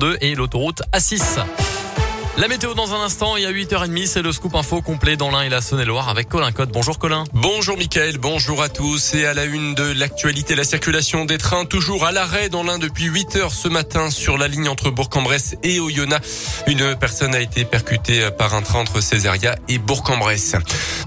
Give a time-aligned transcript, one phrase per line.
[0.00, 1.67] 2 et l'autoroute A6.
[2.38, 5.42] La météo dans un instant et à 8h30, c'est le scoop info complet dans l'Ain
[5.42, 6.70] et la Saône-et-Loire avec Colin Code.
[6.72, 7.24] Bonjour Colin.
[7.32, 9.14] Bonjour Mickaël, bonjour à tous.
[9.14, 12.78] Et à la une de l'actualité, la circulation des trains toujours à l'arrêt dans l'Ain
[12.78, 16.62] depuis 8 heures ce matin sur la ligne entre Bourg-en-Bresse et Oyonnax.
[16.68, 20.54] Une personne a été percutée par un train entre Césaria et Bourg-en-Bresse.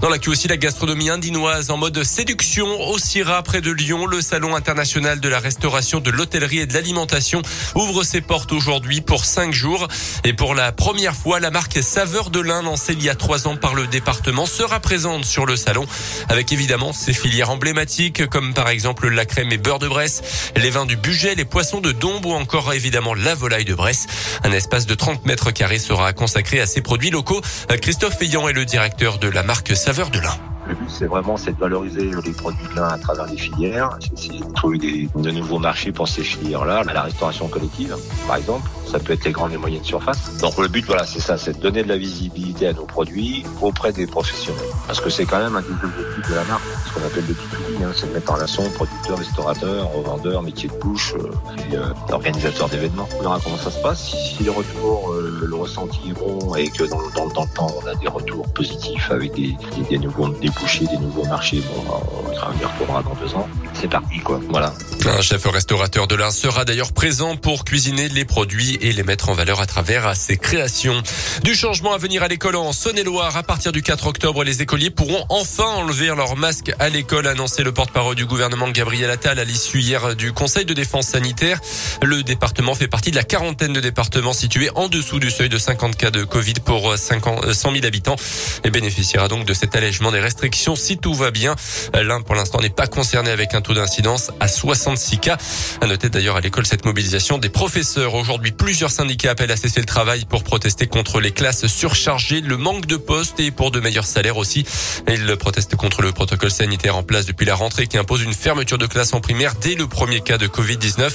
[0.02, 4.04] Dans l'actu aussi, la gastronomie indinoise en mode séduction au Syrah près de Lyon.
[4.04, 7.40] Le salon international de la restauration, de l'hôtellerie et de l'alimentation
[7.74, 9.88] ouvre ses portes aujourd'hui pour 5 jours.
[10.24, 13.46] Et pour la première fois, la marque Saveur de l'Inde, lancée il y a trois
[13.46, 15.86] ans par le département, sera présente sur le salon
[16.28, 20.70] avec évidemment ses filières emblématiques comme par exemple la crème et beurre de Bresse, les
[20.70, 24.06] vins du budget, les poissons de Dombe ou encore évidemment la volaille de Bresse.
[24.44, 27.40] Un espace de 30 mètres carrés sera consacré à ces produits locaux.
[27.80, 30.38] Christophe Fayant est le directeur de la marque Saveur de l'Inde.
[30.66, 33.98] Le but, c'est vraiment de valoriser les produits de lin à travers les filières.
[34.14, 36.84] C'est de trouver de nouveaux marchés pour ces filières-là.
[36.84, 37.96] La restauration collective,
[38.28, 40.36] par exemple, ça peut être les grandes et moyennes surfaces.
[40.38, 43.42] Donc le but, voilà, c'est ça, c'est de donner de la visibilité à nos produits
[43.62, 44.62] auprès des professionnels.
[44.86, 47.34] Parce que c'est quand même un des objectifs de la marque, ce qu'on appelle le
[47.34, 51.30] B2B, hein, c'est de mettre en relation producteurs, restaurateurs, revendeurs, métiers de bouche euh,
[51.70, 53.08] et euh, organisateurs d'événements.
[53.18, 54.10] On verra comment ça se passe.
[54.10, 57.50] Si, si les retours euh, le ressenti est bon et que dans, dans, dans, le
[57.54, 61.24] temps, on a des retours positifs avec des, des, des nouveaux des boucher des nouveaux
[61.24, 61.62] marchés.
[61.66, 63.48] Bon, on y retrouvera dans deux ans.
[63.82, 64.40] C'est parti, quoi.
[64.48, 64.72] Voilà.
[65.06, 69.28] Un chef restaurateur de l'Ain sera d'ailleurs présent pour cuisiner les produits et les mettre
[69.28, 71.02] en valeur à travers ses créations.
[71.42, 73.36] Du changement à venir à l'école en Saône-et-Loire.
[73.36, 77.64] À partir du 4 octobre, les écoliers pourront enfin enlever leur masque à l'école, annoncé
[77.64, 81.58] le porte-parole du gouvernement Gabriel Attal à l'issue hier du Conseil de défense sanitaire.
[82.02, 85.58] Le département fait partie de la quarantaine de départements situés en dessous du seuil de
[85.58, 87.20] 50 cas de Covid pour 100
[87.52, 88.16] 000 habitants
[88.62, 91.56] et bénéficiera donc de cet allègement des restrictions si tout va bien.
[92.00, 95.38] L'Ain, pour l'instant, n'est pas concerné avec un taux d'incidence à 66 cas.
[95.80, 98.14] À noter d'ailleurs à l'école cette mobilisation des professeurs.
[98.14, 102.56] Aujourd'hui, plusieurs syndicats appellent à cesser le travail pour protester contre les classes surchargées, le
[102.56, 104.64] manque de postes et pour de meilleurs salaires aussi.
[105.08, 108.78] Ils protestent contre le protocole sanitaire en place depuis la rentrée qui impose une fermeture
[108.78, 111.10] de classe en primaire dès le premier cas de Covid-19.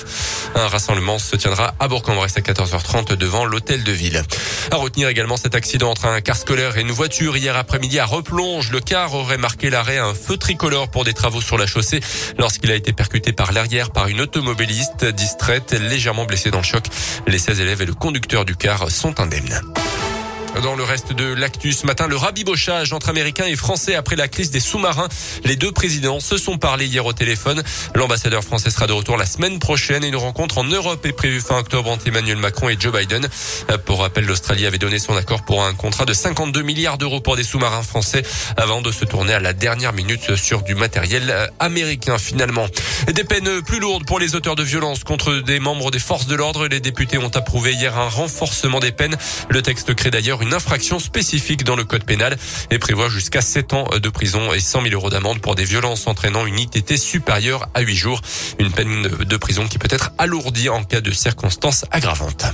[0.55, 4.23] Un rassemblement se tiendra à Bourg-en-Bresse à 14h30 devant l'hôtel de ville.
[4.71, 8.05] À retenir également cet accident entre un car scolaire et une voiture hier après-midi à
[8.05, 8.71] Replonge.
[8.71, 11.99] Le car aurait marqué l'arrêt à un feu tricolore pour des travaux sur la chaussée
[12.47, 16.85] lorsqu'il a été percuté par l'arrière par une automobiliste distraite, légèrement blessée dans le choc.
[17.27, 19.61] Les 16 élèves et le conducteur du car sont indemnes.
[20.63, 24.28] Dans le reste de l'actu ce matin, le rabibochage entre Américains et Français après la
[24.28, 25.07] crise des sous-marins.
[25.45, 27.62] Les deux présidents se sont parlé hier au téléphone.
[27.94, 31.41] L'ambassadeur français sera de retour la semaine prochaine et une rencontre en Europe est prévue
[31.41, 33.28] fin octobre entre Emmanuel Macron et Joe Biden.
[33.85, 37.35] Pour rappel, l'Australie avait donné son accord pour un contrat de 52 milliards d'euros pour
[37.35, 38.24] des sous-marins français
[38.56, 42.66] avant de se tourner à la dernière minute sur du matériel américain finalement.
[43.13, 46.35] Des peines plus lourdes pour les auteurs de violences contre des membres des forces de
[46.35, 46.68] l'ordre.
[46.68, 49.18] Les députés ont approuvé hier un renforcement des peines.
[49.50, 52.37] Le texte crée d'ailleurs une une infraction spécifique dans le code pénal
[52.71, 56.07] et prévoit jusqu'à 7 ans de prison et 100 000 euros d'amende pour des violences
[56.07, 58.21] entraînant une ITT supérieure à 8 jours.
[58.57, 62.45] Une peine de prison qui peut être alourdie en cas de circonstances aggravantes.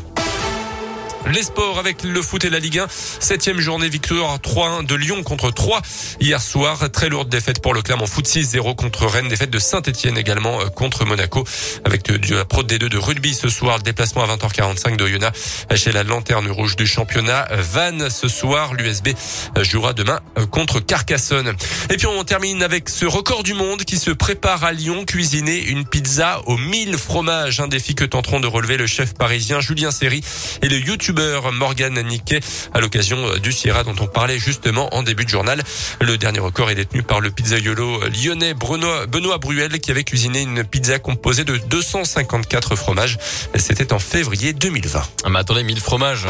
[1.32, 2.88] Les sports avec le foot et la Ligue 1.
[2.90, 5.82] Septième journée victoire 3-1 de Lyon contre 3
[6.20, 6.92] hier soir.
[6.92, 9.30] Très lourde défaite pour le Clermont foot 6-0 contre Rennes.
[9.30, 11.46] Défaite de Saint-Etienne également euh, contre Monaco.
[11.86, 13.80] Avec de la Pro D2 de rugby ce soir.
[13.80, 15.32] Déplacement à 20h45 de Yona
[15.76, 17.48] chez la lanterne rouge du championnat.
[17.52, 18.74] Vannes ce soir.
[18.74, 19.10] L'USB
[19.58, 21.54] euh, jouera demain euh, contre Carcassonne.
[21.90, 25.06] Et puis on termine avec ce record du monde qui se prépare à Lyon.
[25.06, 27.62] Cuisiner une pizza aux 1000 fromages.
[27.62, 30.22] Un défi que tenteront de relever le chef parisien Julien Serry
[30.62, 31.13] et le YouTube
[31.52, 32.40] Morgan Niquet
[32.74, 35.62] à l'occasion du Sierra dont on parlait justement en début de journal.
[36.02, 40.42] Le dernier record est détenu par le pizzaiolo lyonnais Benoît, Benoît Bruel qui avait cuisiné
[40.42, 43.18] une pizza composée de 254 fromages.
[43.56, 45.02] C'était en février 2020.
[45.24, 46.26] Ah, mais attendez, 1000 fromages,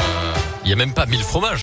[0.64, 1.52] il euh, y a même pas 1000 fromages.